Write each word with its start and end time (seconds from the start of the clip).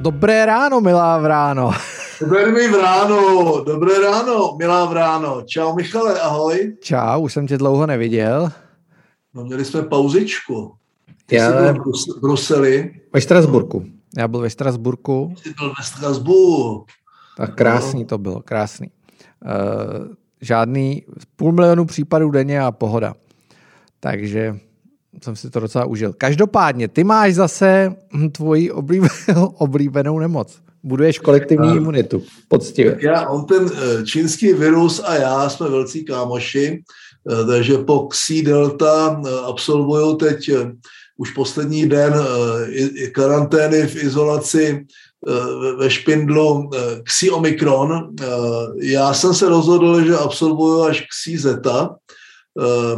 Dobré 0.00 0.46
ráno, 0.46 0.80
milá 0.80 1.18
Vráno. 1.18 1.76
Dobré 2.20 2.52
mi 2.52 2.68
Vráno, 2.68 3.20
dobré 3.64 4.00
ráno, 4.00 4.56
milá 4.56 4.84
Vráno. 4.88 5.42
Čau 5.44 5.76
Michale, 5.76 6.20
ahoj. 6.20 6.76
Čau, 6.80 7.20
už 7.20 7.32
jsem 7.32 7.46
tě 7.46 7.58
dlouho 7.58 7.86
neviděl. 7.86 8.52
No 9.34 9.44
měli 9.44 9.64
jsme 9.64 9.82
pauzičku. 9.82 10.74
Ty 11.26 11.36
Já... 11.36 11.46
jsi 11.46 11.52
byl 11.52 11.92
v 12.16 12.20
Bruseli. 12.20 13.00
Ve 13.12 13.20
Štrasburku. 13.20 13.84
Já 14.18 14.28
byl 14.28 14.40
ve 14.40 14.50
Štrasburku. 14.50 15.34
Jsi 15.36 15.54
byl 15.58 15.68
ve 15.68 15.84
Štrasburku. 15.84 16.86
Tak 17.36 17.54
krásný 17.54 18.04
to 18.04 18.18
bylo, 18.18 18.42
krásný. 18.42 18.90
Uh, 19.44 20.14
žádný 20.40 21.04
půl 21.36 21.52
milionu 21.52 21.84
případů 21.84 22.30
denně 22.30 22.60
a 22.60 22.72
pohoda. 22.72 23.14
Takže 24.00 24.60
jsem 25.22 25.36
si 25.36 25.50
to 25.50 25.60
docela 25.60 25.84
užil. 25.84 26.12
Každopádně, 26.12 26.88
ty 26.88 27.04
máš 27.04 27.34
zase 27.34 27.94
tvoji 28.32 28.70
oblíbenou, 29.58 30.18
nemoc. 30.18 30.58
Buduješ 30.82 31.18
kolektivní 31.18 31.68
a, 31.68 31.74
imunitu. 31.74 32.22
Poctivě. 32.48 32.98
Já, 33.00 33.28
on 33.28 33.44
ten 33.44 33.70
eh, 33.74 34.04
čínský 34.04 34.52
virus 34.52 35.02
a 35.04 35.14
já 35.14 35.48
jsme 35.48 35.68
velcí 35.68 36.04
kámoši, 36.04 36.82
eh, 37.32 37.46
takže 37.46 37.78
po 37.78 38.08
Xi 38.08 38.42
Delta 38.42 39.22
eh, 39.26 39.30
absolvuju 39.46 40.16
teď 40.16 40.50
už 41.18 41.30
poslední 41.30 41.88
den 41.88 42.14
karantény 43.14 43.86
v 43.86 44.04
izolaci 44.04 44.86
ve 45.78 45.90
Špindlu 45.90 46.70
Xi 47.04 47.30
Omikron. 47.30 48.14
Já 48.82 49.14
jsem 49.14 49.34
se 49.34 49.48
rozhodl, 49.48 50.04
že 50.04 50.16
absolvuju 50.16 50.82
až 50.82 51.06
Xi 51.06 51.38
Zeta, 51.38 51.96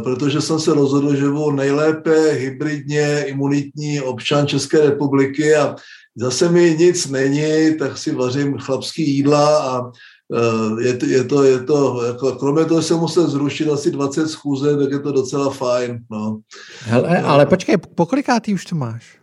protože 0.03 0.41
jsem 0.41 0.59
se 0.59 0.73
rozhodl, 0.73 1.15
že 1.15 1.29
budu 1.29 1.51
nejlépe 1.51 2.31
hybridně 2.31 3.23
imunitní 3.27 4.01
občan 4.01 4.47
České 4.47 4.81
republiky 4.81 5.55
a 5.55 5.75
zase 6.15 6.49
mi 6.49 6.75
nic 6.79 7.09
není, 7.09 7.77
tak 7.77 7.97
si 7.97 8.15
vařím 8.15 8.57
chlapský 8.57 9.15
jídla 9.15 9.57
a 9.57 9.91
eh, 10.35 10.83
je 10.83 10.93
to, 10.93 11.05
je 11.05 11.23
to, 11.23 11.43
je 11.43 11.59
to 11.59 12.03
jako, 12.05 12.31
kromě 12.31 12.65
toho, 12.65 12.81
že 12.81 12.87
jsem 12.87 12.97
musel 12.97 13.27
zrušit 13.27 13.69
asi 13.69 13.91
20 13.91 14.27
schůze, 14.27 14.77
tak 14.77 14.91
je 14.91 14.99
to 14.99 15.11
docela 15.11 15.49
fajn. 15.49 15.99
No. 16.11 16.39
Hele, 16.79 17.21
ale 17.21 17.45
počkej, 17.45 17.77
po 17.77 18.05
kolikátý 18.05 18.53
už 18.53 18.65
to 18.65 18.75
máš? 18.75 19.17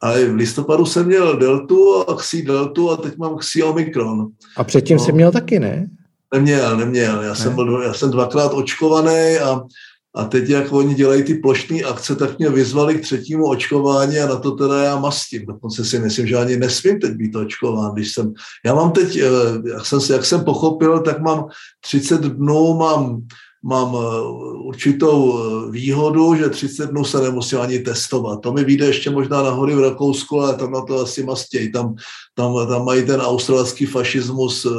Ale 0.00 0.24
v 0.24 0.34
listopadu 0.34 0.86
jsem 0.86 1.06
měl 1.06 1.36
deltu 1.36 2.10
a 2.10 2.16
xi 2.16 2.42
deltu 2.42 2.90
a 2.90 2.96
teď 2.96 3.16
mám 3.16 3.36
xi 3.36 3.62
omikron. 3.62 4.28
A 4.56 4.64
předtím 4.64 4.96
no. 4.96 5.04
jsem 5.04 5.14
měl 5.14 5.32
taky, 5.32 5.60
ne? 5.60 5.88
Neměl, 6.34 6.76
neměl. 6.76 7.22
Já, 7.22 7.28
ne. 7.28 7.36
jsem, 7.36 7.54
byl, 7.54 7.82
já 7.82 7.94
jsem 7.94 8.10
dvakrát 8.10 8.54
očkovaný 8.54 9.38
a, 9.38 9.60
a 10.14 10.24
teď, 10.24 10.48
jak 10.48 10.72
oni 10.72 10.94
dělají 10.94 11.22
ty 11.22 11.34
plošné 11.34 11.80
akce, 11.80 12.16
tak 12.16 12.38
mě 12.38 12.50
vyzvali 12.50 12.94
k 12.94 13.00
třetímu 13.00 13.48
očkování 13.48 14.18
a 14.18 14.26
na 14.26 14.36
to 14.36 14.50
teda 14.50 14.82
já 14.82 14.98
mastím. 14.98 15.46
Dokonce 15.46 15.84
si 15.84 15.98
myslím, 15.98 16.26
že 16.26 16.36
ani 16.36 16.56
nesmím 16.56 17.00
teď 17.00 17.12
být 17.12 17.36
očkován. 17.36 17.94
Když 17.94 18.12
jsem, 18.12 18.32
já 18.64 18.74
mám 18.74 18.92
teď, 18.92 19.16
eh, 19.16 19.70
jak 19.72 19.86
jsem, 19.86 20.00
jak 20.10 20.24
jsem 20.24 20.44
pochopil, 20.44 21.00
tak 21.00 21.20
mám 21.20 21.48
30 21.80 22.20
dnů, 22.20 22.74
mám 22.74 23.22
mám 23.62 23.94
eh, 23.94 24.20
určitou 24.64 25.38
eh, 25.38 25.70
výhodu, 25.70 26.34
že 26.34 26.48
30 26.48 26.90
dnů 26.90 27.04
se 27.04 27.20
nemusím 27.20 27.60
ani 27.60 27.78
testovat. 27.78 28.40
To 28.40 28.52
mi 28.52 28.64
vyjde 28.64 28.86
ještě 28.86 29.10
možná 29.10 29.42
nahory 29.42 29.74
v 29.74 29.80
Rakousku, 29.80 30.40
ale 30.40 30.54
tam 30.54 30.72
na 30.72 30.80
to 30.80 31.00
asi 31.00 31.22
mastěj. 31.22 31.70
Tam, 31.70 31.94
tam, 32.34 32.68
tam 32.68 32.84
mají 32.84 33.06
ten 33.06 33.20
australský 33.20 33.86
fašismus 33.86 34.66
eh, 34.66 34.70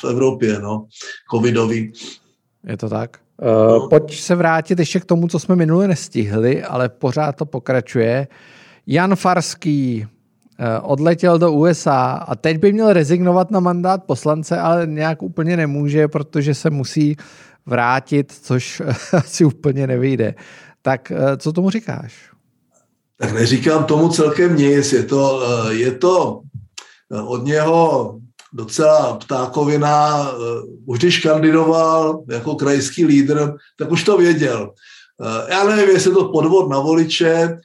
v 0.00 0.04
Evropě, 0.04 0.58
no, 0.58 0.86
covidový. 1.30 1.92
Je 2.66 2.76
to 2.76 2.88
tak? 2.88 3.18
Uh, 3.42 3.88
pojď 3.88 4.20
se 4.20 4.34
vrátit 4.34 4.78
ještě 4.78 5.00
k 5.00 5.04
tomu, 5.04 5.28
co 5.28 5.38
jsme 5.38 5.56
minule 5.56 5.88
nestihli, 5.88 6.62
ale 6.62 6.88
pořád 6.88 7.32
to 7.32 7.46
pokračuje. 7.46 8.28
Jan 8.86 9.16
Farský 9.16 10.06
odletěl 10.82 11.38
do 11.38 11.52
USA 11.52 12.10
a 12.12 12.34
teď 12.36 12.58
by 12.58 12.72
měl 12.72 12.92
rezignovat 12.92 13.50
na 13.50 13.60
mandát 13.60 14.04
poslance, 14.04 14.58
ale 14.58 14.86
nějak 14.86 15.22
úplně 15.22 15.56
nemůže, 15.56 16.08
protože 16.08 16.54
se 16.54 16.70
musí 16.70 17.16
vrátit, 17.66 18.32
což 18.42 18.82
asi 19.12 19.44
úplně 19.44 19.86
nevyjde. 19.86 20.34
Tak 20.82 21.10
eh, 21.10 21.36
co 21.36 21.52
tomu 21.52 21.70
říkáš? 21.70 22.14
Tak 23.18 23.32
neříkám 23.32 23.84
tomu 23.84 24.08
celkem 24.08 24.56
nic. 24.56 24.92
Je 24.92 25.02
to, 25.02 25.42
eh, 25.46 25.74
je 25.74 25.90
to 25.92 26.40
eh, 27.12 27.20
od 27.20 27.44
něho 27.44 28.18
docela 28.52 29.16
ptákovina. 29.16 30.28
Už 30.86 30.98
když 30.98 31.20
kandidoval 31.20 32.24
jako 32.30 32.54
krajský 32.54 33.04
lídr, 33.04 33.54
tak 33.78 33.90
už 33.90 34.04
to 34.04 34.16
věděl. 34.16 34.72
Já 35.48 35.64
nevím, 35.64 35.88
jestli 35.88 36.12
to 36.12 36.28
podvod 36.28 36.70
na 36.70 36.80
voliče. 36.80 37.58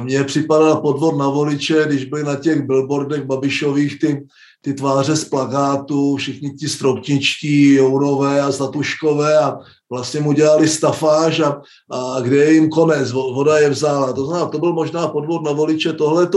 Mně 0.00 0.24
připadal 0.24 0.76
podvod 0.76 1.18
na 1.18 1.28
voliče, 1.28 1.84
když 1.86 2.04
byly 2.04 2.22
na 2.24 2.36
těch 2.36 2.62
billboardech 2.62 3.24
Babišových 3.24 4.00
ty 4.00 4.24
ty 4.64 4.74
tváře 4.74 5.16
z 5.16 5.24
plakátu, 5.24 6.16
všichni 6.16 6.50
ti 6.50 6.68
stropničtí, 6.68 7.74
Jourové 7.74 8.40
a 8.40 8.50
Zlatuškové 8.50 9.38
a 9.38 9.58
vlastně 9.90 10.20
mu 10.20 10.32
dělali 10.32 10.68
stafáž 10.68 11.40
a, 11.40 11.60
a 11.90 12.20
kde 12.20 12.36
je 12.36 12.52
jim 12.52 12.68
konec, 12.70 13.12
voda 13.12 13.58
je 13.58 13.70
vzála. 13.70 14.12
To 14.12 14.26
znamená, 14.26 14.46
to 14.46 14.58
byl 14.58 14.72
možná 14.72 15.08
podvod 15.08 15.42
na 15.42 15.52
voliče, 15.52 15.92
tohle 15.92 16.30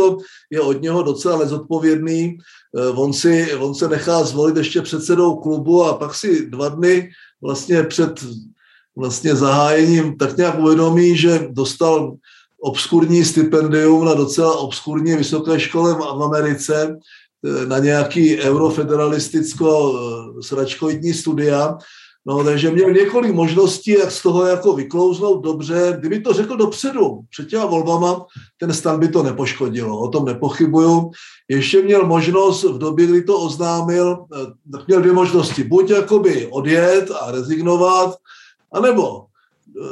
je 0.51 0.61
od 0.61 0.81
něho 0.81 1.03
docela 1.03 1.37
nezodpovědný. 1.37 2.37
Eh, 2.77 2.89
on, 2.89 3.13
si, 3.13 3.55
on 3.55 3.75
se 3.75 3.87
nechá 3.87 4.23
zvolit 4.23 4.57
ještě 4.57 4.81
předsedou 4.81 5.35
klubu 5.35 5.83
a 5.83 5.93
pak 5.93 6.15
si 6.15 6.49
dva 6.49 6.69
dny 6.69 7.09
vlastně 7.41 7.83
před 7.83 8.25
vlastně 8.97 9.35
zahájením 9.35 10.17
tak 10.17 10.37
nějak 10.37 10.59
uvědomí, 10.59 11.17
že 11.17 11.47
dostal 11.51 12.15
obskurní 12.61 13.25
stipendium 13.25 14.05
na 14.05 14.13
docela 14.13 14.57
obskurní 14.57 15.15
vysoké 15.15 15.59
škole 15.59 15.93
v 15.93 16.03
Americe, 16.03 16.97
na 17.67 17.79
nějaký 17.79 18.38
eurofederalisticko-sračkoidní 18.38 21.09
eh, 21.09 21.13
studia, 21.13 21.78
No, 22.28 22.44
takže 22.44 22.72
měl 22.72 22.91
několik 22.91 23.33
možností, 23.33 23.91
jak 23.91 24.11
z 24.11 24.22
toho 24.22 24.45
jako 24.45 24.73
vyklouznout 24.73 25.44
dobře. 25.44 25.97
Kdyby 26.00 26.22
to 26.22 26.34
řekl 26.34 26.57
dopředu, 26.57 27.19
před 27.29 27.47
těma 27.47 27.66
volbama, 27.66 28.25
ten 28.57 28.73
stan 28.73 29.00
by 29.00 29.07
to 29.07 29.23
nepoškodilo, 29.23 30.00
o 30.00 30.07
tom 30.07 30.25
nepochybuju. 30.25 31.11
Ještě 31.50 31.81
měl 31.81 32.05
možnost 32.05 32.63
v 32.63 32.78
době, 32.78 33.07
kdy 33.07 33.23
to 33.23 33.39
oznámil, 33.39 34.25
eh, 34.34 34.45
tak 34.72 34.88
měl 34.88 35.01
dvě 35.01 35.13
možnosti. 35.13 35.63
Buď 35.63 35.89
jakoby 35.89 36.47
odjet 36.47 37.11
a 37.22 37.31
rezignovat, 37.31 38.16
anebo 38.73 39.25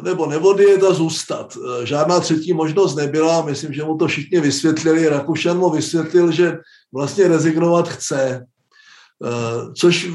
nebo 0.04 0.26
neodjet 0.26 0.84
a 0.84 0.94
zůstat. 0.94 1.58
Žádná 1.84 2.20
třetí 2.20 2.54
možnost 2.54 2.96
nebyla, 2.96 3.46
myslím, 3.46 3.74
že 3.74 3.84
mu 3.84 3.98
to 3.98 4.08
všichni 4.08 4.40
vysvětlili. 4.40 5.10
Rakušan 5.10 5.58
mu 5.58 5.70
vysvětlil, 5.70 6.32
že 6.32 6.58
vlastně 6.94 7.28
rezignovat 7.28 7.90
chce. 7.90 8.46
Eh, 9.26 9.74
což 9.78 10.10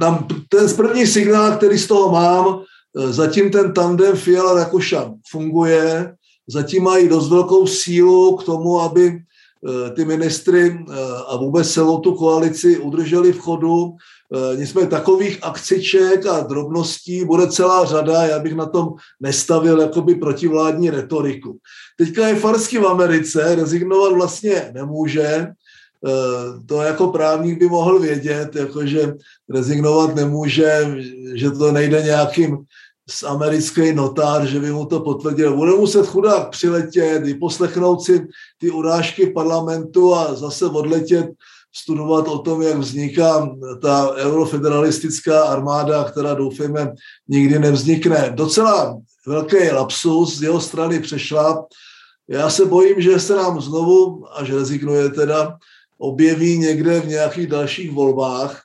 nám, 0.00 0.26
ten 0.48 0.76
první 0.76 1.06
signál, 1.06 1.56
který 1.56 1.78
z 1.78 1.86
toho 1.86 2.12
mám, 2.12 2.62
eh, 2.98 3.12
zatím 3.12 3.50
ten 3.50 3.72
tandem 3.72 4.16
Fiala 4.16 4.54
Rakušan 4.54 5.14
funguje, 5.30 6.14
zatím 6.48 6.82
mají 6.82 7.08
dost 7.08 7.28
velkou 7.28 7.66
sílu 7.66 8.36
k 8.36 8.44
tomu, 8.44 8.80
aby 8.80 9.06
eh, 9.06 9.18
ty 9.94 10.04
ministry 10.04 10.84
a 11.28 11.36
vůbec 11.36 11.72
celou 11.72 11.98
tu 11.98 12.14
koalici 12.14 12.78
udrželi 12.78 13.32
v 13.32 13.38
chodu. 13.38 13.92
Nicméně 14.56 14.86
takových 14.86 15.38
akciček 15.42 16.26
a 16.26 16.40
drobností 16.40 17.24
bude 17.24 17.46
celá 17.46 17.84
řada, 17.84 18.26
já 18.26 18.38
bych 18.38 18.54
na 18.54 18.66
tom 18.66 18.88
nestavil 19.20 19.80
jakoby 19.80 20.14
protivládní 20.14 20.90
retoriku. 20.90 21.58
Teďka 21.98 22.28
je 22.28 22.34
Farsky 22.34 22.78
v 22.78 22.86
Americe, 22.86 23.54
rezignovat 23.54 24.12
vlastně 24.12 24.70
nemůže, 24.74 25.52
Eh, 26.06 26.66
to 26.66 26.82
jako 26.82 27.06
právník 27.06 27.58
by 27.58 27.68
mohl 27.68 27.98
vědět, 27.98 28.56
jakože 28.56 29.14
rezignovat 29.50 30.14
nemůže, 30.14 30.96
že 31.34 31.50
to 31.50 31.72
nejde 31.72 32.02
nějakým 32.02 32.58
americký 33.26 33.92
notár, 33.92 34.46
že 34.46 34.60
by 34.60 34.70
mu 34.72 34.86
to 34.86 35.00
potvrdil. 35.00 35.56
Bude 35.56 35.72
muset 35.72 36.06
chudák 36.06 36.50
přiletět, 36.50 37.22
vyposlechnout 37.22 38.02
si 38.02 38.26
ty 38.58 38.70
urážky 38.70 39.26
parlamentu 39.26 40.14
a 40.14 40.34
zase 40.34 40.66
odletět 40.66 41.26
studovat 41.74 42.28
o 42.28 42.38
tom, 42.38 42.62
jak 42.62 42.78
vzniká 42.78 43.56
ta 43.82 44.14
eurofederalistická 44.16 45.42
armáda, 45.42 46.04
která 46.04 46.34
doufejme 46.34 46.92
nikdy 47.28 47.58
nevznikne. 47.58 48.32
Docela 48.34 48.98
velký 49.26 49.70
lapsus 49.70 50.38
z 50.38 50.42
jeho 50.42 50.60
strany 50.60 51.00
přešla. 51.00 51.64
Já 52.28 52.50
se 52.50 52.64
bojím, 52.64 53.00
že 53.00 53.20
se 53.20 53.36
nám 53.36 53.60
znovu, 53.60 54.24
až 54.32 54.50
rezignuje 54.50 55.08
teda, 55.08 55.56
objeví 55.98 56.58
někde 56.58 57.00
v 57.00 57.08
nějakých 57.08 57.46
dalších 57.46 57.92
volbách. 57.92 58.62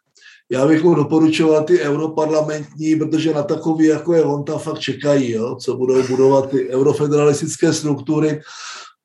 Já 0.52 0.68
bych 0.68 0.84
mu 0.84 0.96
doporučoval 0.96 1.64
ty 1.64 1.80
europarlamentní, 1.80 2.96
protože 2.96 3.34
na 3.34 3.44
takový, 3.44 3.86
jako 3.86 4.14
je 4.14 4.24
on, 4.24 4.44
tam 4.44 4.60
fakt 4.60 4.80
čekají, 4.80 5.32
jo, 5.32 5.56
co 5.56 5.76
budou 5.76 6.08
budovat 6.08 6.50
ty 6.50 6.70
eurofederalistické 6.70 7.74
struktury. 7.74 8.42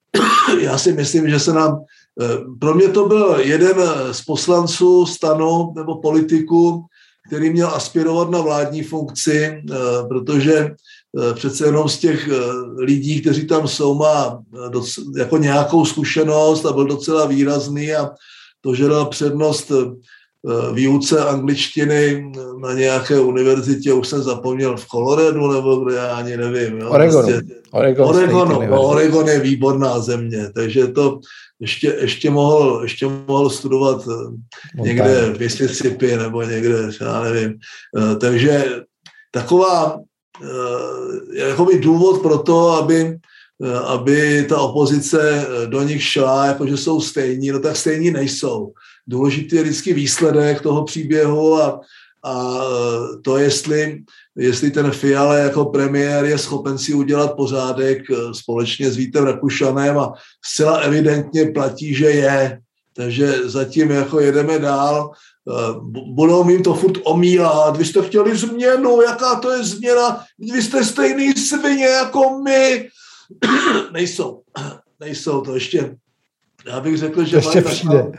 Já 0.60 0.78
si 0.78 0.92
myslím, 0.92 1.30
že 1.30 1.40
se 1.40 1.52
nám, 1.52 1.78
eh, 2.22 2.38
pro 2.60 2.74
mě 2.74 2.88
to 2.88 3.08
byl 3.08 3.36
jeden 3.38 3.76
z 4.12 4.22
poslanců 4.22 5.06
stanu 5.06 5.72
nebo 5.76 6.00
politiku, 6.00 6.84
který 7.28 7.50
měl 7.50 7.68
aspirovat 7.68 8.30
na 8.30 8.40
vládní 8.40 8.82
funkci, 8.82 9.44
eh, 9.44 9.62
protože 10.08 10.70
Eh, 11.18 11.34
přece 11.34 11.66
jenom 11.66 11.88
z 11.88 11.98
těch 11.98 12.28
lidí, 12.78 13.20
kteří 13.20 13.46
tam 13.46 13.68
jsou, 13.68 13.94
má 13.94 14.42
eh, 14.54 15.18
jako 15.18 15.36
nějakou 15.36 15.84
zkušenost 15.84 16.64
a 16.64 16.72
byl 16.72 16.86
docela 16.86 17.26
výrazný 17.26 17.94
a 17.94 18.10
to, 18.60 18.74
že 18.74 18.88
dal 18.88 19.06
přednost 19.06 19.72
výuce 20.72 21.24
angličtiny 21.24 22.32
na 22.62 22.72
nějaké 22.72 23.20
univerzitě, 23.20 23.92
už 23.92 24.08
jsem 24.08 24.22
zapomněl 24.22 24.76
v 24.76 24.86
Coloradu, 24.86 25.52
nebo 25.52 25.76
kde, 25.76 25.96
já 25.96 26.16
ani 26.16 26.36
nevím. 26.36 26.78
Jo, 26.78 26.90
Oregonu. 26.90 27.28
Prostě, 27.28 27.54
Oregon, 27.70 28.08
Oregon, 28.08 28.48
no, 28.70 28.82
Oregon 28.82 29.28
je 29.28 29.40
výborná 29.40 29.98
země, 30.00 30.50
takže 30.54 30.86
to 30.86 31.20
ještě, 31.60 31.96
ještě, 32.00 32.30
mohl, 32.30 32.80
ještě 32.82 33.06
mohl 33.28 33.50
studovat 33.50 34.06
Montana. 34.06 34.28
někde 34.76 35.32
v 35.34 35.40
Mississippi 35.40 36.16
nebo 36.16 36.42
někde, 36.42 36.90
já 37.00 37.22
nevím. 37.22 37.58
Takže 38.20 38.64
taková 39.30 40.00
jakoby 41.34 41.78
důvod 41.78 42.22
pro 42.22 42.38
to, 42.38 42.70
aby 42.70 43.04
Eh, 43.04 43.18
aby 43.70 44.46
ta 44.48 44.60
opozice 44.60 45.46
eh, 45.46 45.66
do 45.66 45.82
nich 45.82 46.02
šla, 46.02 46.46
jako 46.46 46.66
že 46.66 46.76
jsou 46.76 47.00
stejní, 47.00 47.50
no 47.50 47.60
tak 47.60 47.76
stejní 47.76 48.10
nejsou. 48.10 48.72
Důležitý 49.06 49.56
je 49.56 49.62
vždycky 49.62 49.92
výsledek 49.92 50.60
toho 50.60 50.84
příběhu 50.84 51.62
a, 51.62 51.80
a 52.24 52.60
eh, 52.64 53.16
to, 53.22 53.38
jestli, 53.38 54.02
jestli 54.36 54.70
ten 54.70 54.90
Fiale 54.90 55.40
jako 55.40 55.64
premiér 55.64 56.24
je 56.24 56.38
schopen 56.38 56.78
si 56.78 56.94
udělat 56.94 57.36
pořádek 57.36 58.02
společně 58.32 58.90
s 58.90 58.96
Vítem 58.96 59.24
Rakušanem 59.24 59.98
a 59.98 60.12
zcela 60.44 60.76
evidentně 60.76 61.50
platí, 61.50 61.94
že 61.94 62.10
je. 62.10 62.58
Takže 62.96 63.48
zatím 63.48 63.90
jako 63.90 64.20
jedeme 64.20 64.58
dál, 64.58 65.10
budou 66.14 66.48
jim 66.48 66.62
to 66.62 66.74
furt 66.74 66.98
omílat, 67.04 67.76
vy 67.76 67.84
jste 67.84 68.02
chtěli 68.02 68.36
změnu, 68.36 69.02
jaká 69.02 69.34
to 69.34 69.50
je 69.50 69.64
změna, 69.64 70.24
vy 70.52 70.62
jste 70.62 70.84
stejný 70.84 71.32
svině 71.32 71.84
jako 71.84 72.20
my, 72.44 72.88
nejsou. 73.92 74.42
Nejsou 75.00 75.40
to 75.40 75.54
ještě. 75.54 75.96
Já 76.66 76.80
bych 76.80 76.98
řekl, 76.98 77.24
že 77.24 77.36
ještě 77.36 77.60
mají, 77.60 77.76
přijde. 77.76 78.12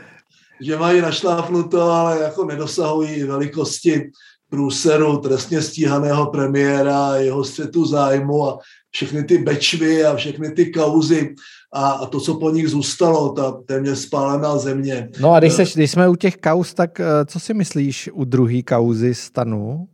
že 0.60 0.76
mají 0.76 1.00
našlápnuto, 1.00 1.82
ale 1.82 2.20
jako 2.20 2.44
nedosahují 2.44 3.22
velikosti 3.22 4.10
průseru 4.48 5.16
trestně 5.16 5.62
stíhaného 5.62 6.26
premiéra, 6.26 7.16
jeho 7.16 7.44
střetu 7.44 7.86
zájmu 7.86 8.48
a 8.48 8.58
všechny 8.90 9.24
ty 9.24 9.38
bečvy 9.38 10.04
a 10.04 10.16
všechny 10.16 10.50
ty 10.50 10.70
kauzy 10.70 11.34
a, 11.72 11.90
a 11.90 12.06
to, 12.06 12.20
co 12.20 12.34
po 12.34 12.50
nich 12.50 12.68
zůstalo, 12.68 13.32
ta 13.32 13.52
téměř 13.66 13.98
spálená 13.98 14.58
země. 14.58 15.08
No 15.20 15.32
a 15.32 15.40
když, 15.40 15.52
seš, 15.52 15.74
když 15.74 15.90
jsme 15.90 16.08
u 16.08 16.16
těch 16.16 16.36
kauz, 16.36 16.74
tak 16.74 17.00
eh, 17.00 17.06
co 17.26 17.40
si 17.40 17.54
myslíš 17.54 18.10
u 18.12 18.24
druhé 18.24 18.62
kauzy 18.62 19.14
stanu? 19.14 19.88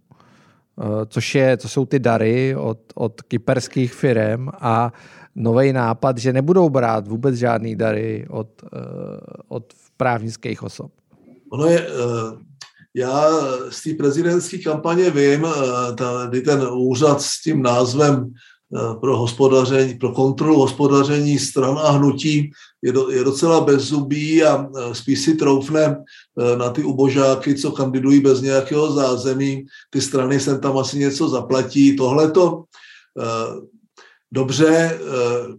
Eh, 0.80 1.06
což, 1.06 1.34
je, 1.34 1.56
co 1.56 1.68
jsou 1.68 1.86
ty 1.86 1.98
dary 1.98 2.56
od, 2.56 2.78
od 2.94 3.22
kyperských 3.22 3.94
firm 3.94 4.48
a 4.60 4.92
nový 5.34 5.72
nápad, 5.72 6.18
že 6.18 6.32
nebudou 6.32 6.70
brát 6.70 7.08
vůbec 7.08 7.34
žádný 7.34 7.76
dary 7.76 8.26
od, 8.30 8.48
eh, 8.64 8.78
od 9.48 9.64
právnických 9.96 10.62
osob. 10.62 10.92
Ono 11.52 11.66
je, 11.66 11.80
eh, 11.80 12.36
já 12.94 13.28
z 13.68 13.82
té 13.82 13.90
prezidentské 13.94 14.58
kampaně 14.58 15.10
vím, 15.10 15.46
tady 15.96 16.40
ten 16.40 16.62
úřad 16.72 17.22
s 17.22 17.42
tím 17.42 17.62
názvem 17.62 18.32
pro 19.00 19.16
hospodaření, 19.16 19.94
pro 19.94 20.12
kontrolu 20.12 20.58
hospodaření 20.58 21.38
stran 21.38 21.78
a 21.78 21.90
hnutí 21.90 22.50
je, 22.82 22.92
do, 22.92 23.10
je 23.10 23.24
docela 23.24 23.60
bezzubý 23.60 24.44
a 24.44 24.68
spíš 24.92 25.20
si 25.20 25.34
troufne 25.34 25.96
na 26.56 26.70
ty 26.70 26.82
ubožáky, 26.82 27.54
co 27.54 27.72
kandidují 27.72 28.20
bez 28.20 28.40
nějakého 28.40 28.92
zázemí. 28.92 29.64
Ty 29.90 30.00
strany 30.00 30.40
sem 30.40 30.60
tam 30.60 30.78
asi 30.78 30.98
něco 30.98 31.28
zaplatí. 31.28 31.96
Tohle 31.96 32.30
to 32.30 32.62
dobře, 34.32 35.00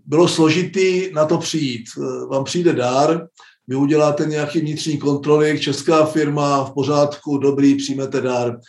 bylo 0.06 0.28
složitý 0.28 1.12
na 1.14 1.26
to 1.26 1.38
přijít. 1.38 1.84
Vám 2.30 2.44
přijde 2.44 2.74
dár, 2.74 3.28
vy 3.72 3.78
uděláte 3.78 4.26
nějaký 4.26 4.60
vnitřní 4.60 4.98
kontroly, 4.98 5.60
česká 5.60 6.06
firma, 6.06 6.64
v 6.64 6.74
pořádku, 6.74 7.38
dobrý, 7.38 7.76
přijmete 7.76 8.22
dár. 8.22 8.60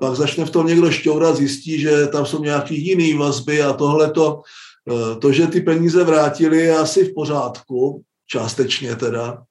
Pak 0.00 0.14
začne 0.14 0.44
v 0.44 0.50
tom 0.50 0.66
někdo 0.66 0.90
šťourat, 0.90 1.36
zjistí, 1.36 1.80
že 1.80 2.06
tam 2.06 2.26
jsou 2.26 2.44
nějaký 2.44 2.86
jiný 2.86 3.14
vazby 3.14 3.62
a 3.62 3.72
tohleto. 3.72 4.42
To, 5.20 5.32
že 5.32 5.46
ty 5.46 5.60
peníze 5.60 6.04
vrátili, 6.04 6.58
je 6.58 6.78
asi 6.78 7.04
v 7.04 7.14
pořádku, 7.14 8.02
částečně 8.26 8.96
teda, 8.96 9.42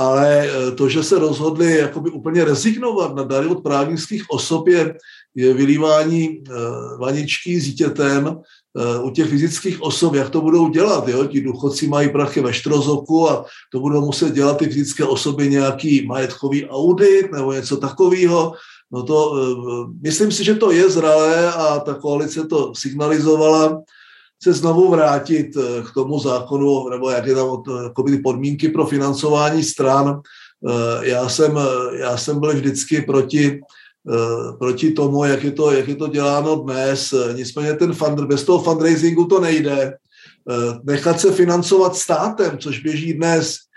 ale 0.00 0.48
to, 0.76 0.88
že 0.88 1.02
se 1.02 1.18
rozhodli 1.18 1.76
jakoby 1.76 2.10
úplně 2.10 2.44
rezignovat 2.44 3.14
na 3.14 3.22
dary 3.22 3.46
od 3.46 3.62
právnických 3.62 4.24
osob, 4.30 4.68
je, 4.68 4.94
je 5.34 5.54
vylívání 5.54 6.42
vaničky 6.98 7.60
s 7.60 7.64
dítětem, 7.64 8.40
u 9.02 9.10
těch 9.10 9.28
fyzických 9.28 9.82
osob, 9.82 10.14
jak 10.14 10.30
to 10.30 10.40
budou 10.40 10.68
dělat. 10.68 11.08
Jo? 11.08 11.24
Ti 11.24 11.40
důchodci 11.40 11.88
mají 11.88 12.08
prachy 12.08 12.40
ve 12.40 12.52
štrozoku 12.52 13.30
a 13.30 13.44
to 13.72 13.80
budou 13.80 14.00
muset 14.00 14.34
dělat 14.34 14.58
ty 14.58 14.64
fyzické 14.64 15.04
osoby 15.04 15.48
nějaký 15.48 16.06
majetkový 16.06 16.66
audit 16.66 17.32
nebo 17.32 17.52
něco 17.52 17.76
takového. 17.76 18.52
No 18.92 19.02
to, 19.02 19.18
eh, 19.36 19.92
myslím 20.02 20.32
si, 20.32 20.44
že 20.44 20.54
to 20.54 20.70
je 20.70 20.90
zralé 20.90 21.52
a 21.52 21.78
ta 21.78 21.94
koalice 21.94 22.46
to 22.46 22.74
signalizovala, 22.74 23.82
se 24.42 24.52
znovu 24.52 24.90
vrátit 24.90 25.56
eh, 25.56 25.82
k 25.82 25.94
tomu 25.94 26.18
zákonu, 26.18 26.88
nebo 26.88 27.10
jak 27.10 27.26
je 27.26 27.34
tam 27.34 27.62
jako 27.82 28.02
ty 28.02 28.18
podmínky 28.18 28.68
pro 28.68 28.86
financování 28.86 29.64
stran. 29.64 30.20
Eh, 30.68 31.08
já 31.08 31.28
jsem, 31.28 31.58
já 31.92 32.16
jsem 32.16 32.40
byl 32.40 32.52
vždycky 32.52 33.02
proti 33.02 33.60
Eh, 34.08 34.52
proti 34.58 34.90
tomu, 34.90 35.24
jak 35.24 35.44
je 35.44 35.52
to, 35.52 35.72
jak 35.72 35.88
je 35.88 35.96
to 35.96 36.08
děláno 36.08 36.56
dnes. 36.56 37.14
Nicméně 37.34 37.74
ten 37.74 37.92
fund, 37.92 38.20
bez 38.20 38.44
toho 38.44 38.62
fundraisingu 38.62 39.24
to 39.24 39.40
nejde. 39.40 39.92
Eh, 40.50 40.78
nechat 40.84 41.20
se 41.20 41.32
financovat 41.32 41.96
státem, 41.96 42.58
což 42.58 42.82
běží 42.82 43.12
dnes, 43.12 43.56
eh, 43.56 43.69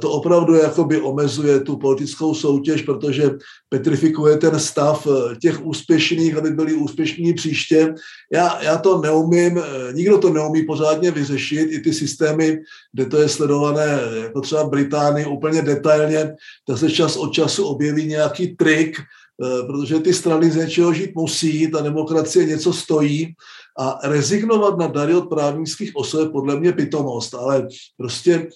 to 0.00 0.10
opravdu 0.10 0.54
jakoby 0.54 1.00
omezuje 1.00 1.60
tu 1.60 1.76
politickou 1.76 2.34
soutěž, 2.34 2.82
protože 2.82 3.30
petrifikuje 3.68 4.36
ten 4.36 4.58
stav 4.58 5.06
těch 5.42 5.66
úspěšných, 5.66 6.36
aby 6.36 6.50
byli 6.50 6.74
úspěšní 6.74 7.34
příště. 7.34 7.94
Já, 8.32 8.62
já 8.62 8.78
to 8.78 9.00
neumím, 9.00 9.60
nikdo 9.92 10.18
to 10.18 10.30
neumí 10.30 10.62
pořádně 10.62 11.10
vyřešit, 11.10 11.72
i 11.72 11.80
ty 11.80 11.92
systémy, 11.92 12.58
kde 12.92 13.06
to 13.06 13.16
je 13.16 13.28
sledované, 13.28 14.00
jako 14.22 14.40
třeba 14.40 14.64
Británii 14.64 15.26
úplně 15.26 15.62
detailně, 15.62 16.34
tak 16.66 16.78
se 16.78 16.90
čas 16.90 17.16
od 17.16 17.32
času 17.32 17.64
objeví 17.64 18.06
nějaký 18.06 18.56
trik, 18.56 18.96
Eh, 19.42 19.66
protože 19.66 19.98
ty 19.98 20.14
strany 20.14 20.50
z 20.50 20.56
něčeho 20.56 20.92
žít 20.92 21.14
musí, 21.14 21.70
ta 21.70 21.80
demokracie 21.80 22.46
něco 22.46 22.72
stojí 22.72 23.34
a 23.78 23.98
rezignovat 24.08 24.78
na 24.78 24.86
dary 24.86 25.14
od 25.14 25.28
právnických 25.28 25.96
osob 25.96 26.20
je 26.20 26.28
podle 26.28 26.60
mě 26.60 26.72
pitomost, 26.72 27.34
ale 27.34 27.68
prostě 27.96 28.48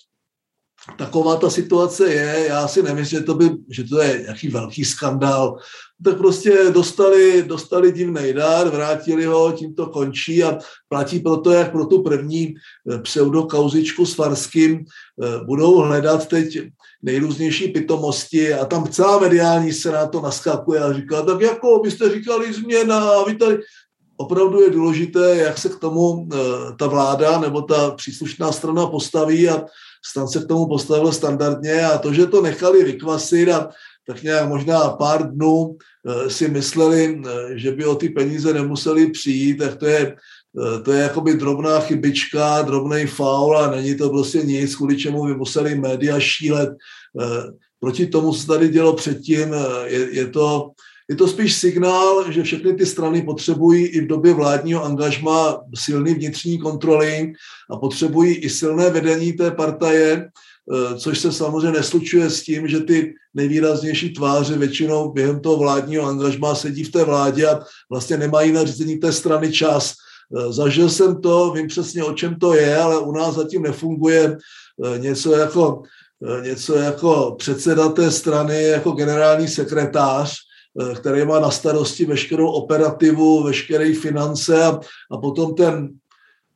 taková 0.99 1.37
ta 1.37 1.51
situace 1.51 2.13
je, 2.13 2.47
já 2.49 2.69
si 2.69 2.83
nemyslím, 2.83 3.19
že 3.19 3.25
to, 3.25 3.35
by, 3.35 3.51
že 3.71 3.85
to 3.85 4.03
je 4.03 4.21
nějaký 4.23 4.49
velký 4.49 4.85
skandál. 4.85 5.59
Tak 6.05 6.19
prostě 6.19 6.71
dostali, 6.71 7.45
dostali 7.47 7.93
divný 7.93 8.33
dár, 8.33 8.69
vrátili 8.69 9.25
ho, 9.25 9.53
tím 9.53 9.75
to 9.75 9.87
končí 9.87 10.45
a 10.45 10.59
platí 10.89 11.21
proto, 11.21 11.51
jak 11.51 11.73
pro 11.73 11.87
tu 11.87 12.03
první 12.03 12.55
eh, 12.55 12.99
pseudokauzičku 12.99 14.07
s 14.07 14.15
Farským 14.15 14.79
eh, 14.79 15.45
budou 15.45 15.77
hledat 15.77 16.29
teď 16.29 16.59
nejrůznější 17.03 17.69
pitomosti 17.69 18.55
a 18.55 18.65
tam 18.65 18.89
celá 18.89 19.19
mediální 19.19 19.73
se 19.73 19.93
na 19.93 20.07
to 20.07 20.21
naskakuje 20.21 20.81
a 20.81 20.93
říká, 20.93 21.23
tak 21.23 21.41
jako 21.41 21.81
byste 21.83 22.15
říkali 22.15 22.53
změna 22.53 22.99
a 22.99 23.25
vy 23.25 23.35
tady... 23.35 23.59
Opravdu 24.17 24.63
je 24.63 24.71
důležité, 24.71 25.37
jak 25.37 25.59
se 25.59 25.69
k 25.69 25.79
tomu 25.79 26.29
eh, 26.33 26.37
ta 26.79 26.87
vláda 26.87 27.41
nebo 27.41 27.63
ta 27.63 27.91
příslušná 27.91 28.53
strana 28.53 28.87
postaví 28.87 29.49
a 29.49 29.65
stan 30.07 30.29
se 30.29 30.41
k 30.41 30.47
tomu 30.49 30.67
postavil 30.67 31.13
standardně 31.13 31.87
a 31.87 31.99
to, 31.99 32.13
že 32.13 32.27
to 32.27 32.43
nechali 32.43 32.85
vykvasit 32.85 33.49
a 33.49 33.69
tak 34.07 34.23
nějak 34.23 34.49
možná 34.49 34.89
pár 34.89 35.33
dnů 35.33 35.77
eh, 35.77 36.31
si 36.31 36.49
mysleli, 36.49 37.23
eh, 37.27 37.59
že 37.59 37.73
by 37.73 37.85
o 37.85 37.95
ty 37.95 38.09
peníze 38.09 38.53
nemuseli 38.53 39.11
přijít, 39.11 39.57
tak 39.57 39.77
to 39.77 39.87
je, 39.87 40.17
to 40.85 40.93
je 40.93 41.03
jakoby 41.03 41.35
drobná 41.35 41.81
chybička, 41.81 42.63
drobný 42.63 43.07
faul 43.07 43.59
a 43.59 43.71
není 43.71 43.97
to 43.97 44.11
prostě 44.11 44.39
nic, 44.39 44.77
kvůli 44.77 44.97
čemu 44.97 45.25
by 45.25 45.35
museli 45.35 45.75
média 45.75 46.21
šílet. 46.21 46.71
Proti 47.81 48.07
tomu, 48.07 48.33
co 48.33 48.47
tady 48.47 48.69
dělo 48.69 48.93
předtím, 48.93 49.55
je, 49.85 50.15
je 50.15 50.27
to 50.27 50.71
je 51.11 51.17
to 51.17 51.29
spíš 51.29 51.55
signál, 51.55 52.33
že 52.33 52.43
všechny 52.43 52.75
ty 52.75 52.87
strany 52.87 53.23
potřebují 53.23 53.87
i 53.87 54.01
v 54.01 54.07
době 54.07 54.35
vládního 54.35 54.85
angažma 54.85 55.61
silný 55.75 56.15
vnitřní 56.15 56.59
kontroly 56.59 57.33
a 57.71 57.77
potřebují 57.77 58.35
i 58.35 58.51
silné 58.51 58.91
vedení 58.91 59.33
té 59.33 59.51
partaje, 59.51 60.29
eh, 60.29 60.99
což 60.99 61.19
se 61.19 61.33
samozřejmě 61.33 61.71
neslučuje 61.71 62.31
s 62.31 62.43
tím, 62.43 62.69
že 62.69 62.81
ty 62.81 63.15
nejvýraznější 63.35 64.13
tváře 64.13 64.59
většinou 64.59 65.13
během 65.13 65.41
toho 65.41 65.57
vládního 65.57 66.07
angažma 66.07 66.55
sedí 66.55 66.85
v 66.85 66.93
té 66.93 67.05
vládě 67.05 67.47
a 67.47 67.61
vlastně 67.91 68.17
nemají 68.17 68.53
na 68.53 68.65
řízení 68.65 68.97
té 68.97 69.13
strany 69.13 69.53
čas. 69.53 69.93
Eh, 69.93 70.53
zažil 70.53 70.91
jsem 70.91 71.21
to, 71.21 71.53
vím 71.53 71.67
přesně, 71.67 72.05
o 72.05 72.13
čem 72.13 72.35
to 72.35 72.55
je, 72.55 72.79
ale 72.79 72.99
u 72.99 73.13
nás 73.13 73.35
zatím 73.35 73.63
nefunguje 73.63 74.37
eh, 74.85 74.99
něco 74.99 75.33
jako, 75.33 75.83
něco 76.43 76.75
jako 76.75 77.35
předseda 77.39 77.89
té 77.89 78.11
strany, 78.11 78.63
jako 78.63 78.91
generální 78.93 79.49
sekretář, 79.49 80.35
který 80.95 81.25
má 81.25 81.41
na 81.41 81.51
starosti 81.51 82.05
veškerou 82.05 82.51
operativu, 82.51 83.43
veškeré 83.43 83.95
finance 83.95 84.65
a, 84.65 84.81
a 85.11 85.17
potom 85.17 85.55
ten 85.55 85.89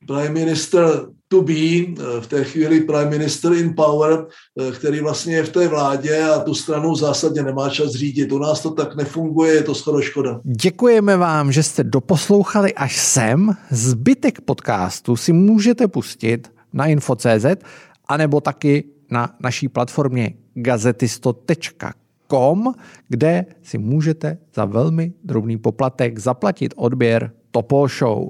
prime 0.06 0.28
minister 0.28 1.06
to 1.28 1.42
be, 1.42 1.52
eh, 1.52 2.20
v 2.20 2.26
té 2.26 2.44
chvíli 2.44 2.80
prime 2.80 3.10
minister 3.10 3.52
in 3.52 3.74
power, 3.74 4.26
eh, 4.60 4.72
který 4.72 5.00
vlastně 5.00 5.34
je 5.34 5.42
v 5.42 5.48
té 5.48 5.68
vládě 5.68 6.22
a 6.22 6.38
tu 6.38 6.54
stranu 6.54 6.94
zásadně 6.94 7.42
nemá 7.42 7.68
čas 7.68 7.92
řídit. 7.92 8.32
U 8.32 8.38
nás 8.38 8.60
to 8.60 8.70
tak 8.70 8.96
nefunguje, 8.96 9.54
je 9.54 9.62
to 9.62 9.74
skoro 9.74 10.00
škoda. 10.00 10.40
Děkujeme 10.44 11.16
vám, 11.16 11.52
že 11.52 11.62
jste 11.62 11.84
doposlouchali 11.84 12.74
až 12.74 12.96
sem. 12.96 13.56
Zbytek 13.70 14.40
podcastu 14.40 15.16
si 15.16 15.32
můžete 15.32 15.88
pustit 15.88 16.48
na 16.72 16.86
info.cz 16.86 17.46
anebo 18.08 18.40
taky 18.40 18.84
na 19.10 19.36
naší 19.40 19.68
platformě 19.68 20.34
gazetisto.com, 20.54 21.90
kde 23.08 23.46
si 23.62 23.78
můžete 23.78 24.38
za 24.54 24.64
velmi 24.64 25.12
drobný 25.24 25.56
poplatek 25.56 26.18
zaplatit 26.18 26.74
odběr 26.76 27.32
Topol 27.50 27.88
Show. 27.88 28.28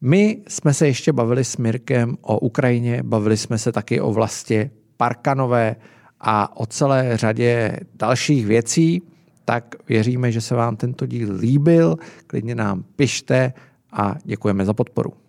My 0.00 0.42
jsme 0.48 0.74
se 0.74 0.86
ještě 0.86 1.12
bavili 1.12 1.44
s 1.44 1.56
Mirkem 1.56 2.16
o 2.22 2.38
Ukrajině, 2.38 3.02
bavili 3.02 3.36
jsme 3.36 3.58
se 3.58 3.72
taky 3.72 4.00
o 4.00 4.12
vlastně 4.12 4.70
Parkanové 4.96 5.76
a 6.20 6.56
o 6.56 6.66
celé 6.66 7.16
řadě 7.16 7.80
dalších 7.94 8.46
věcí, 8.46 9.02
tak 9.44 9.74
věříme, 9.88 10.32
že 10.32 10.40
se 10.40 10.54
vám 10.54 10.76
tento 10.76 11.06
díl 11.06 11.34
líbil. 11.38 11.96
Klidně 12.26 12.54
nám 12.54 12.84
pište 12.96 13.52
a 13.92 14.14
děkujeme 14.24 14.64
za 14.64 14.74
podporu. 14.74 15.25